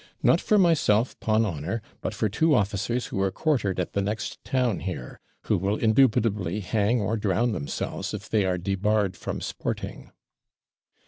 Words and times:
'Not 0.23 0.41
for 0.41 0.57
myself, 0.57 1.19
'pon 1.19 1.45
honour, 1.45 1.79
but 2.01 2.15
for 2.15 2.27
two 2.27 2.55
officers 2.55 3.05
who 3.05 3.21
are 3.21 3.29
quartered 3.29 3.79
at 3.79 3.93
the 3.93 4.01
next 4.01 4.43
town 4.43 4.79
here, 4.79 5.19
who 5.43 5.59
will 5.59 5.77
indubitably 5.77 6.61
hang 6.61 6.99
or 6.99 7.15
drown 7.17 7.51
themselves 7.51 8.11
if 8.11 8.27
they 8.27 8.43
are 8.43 8.57
debarred 8.57 9.15
from 9.15 9.41
sporting.' 9.41 10.09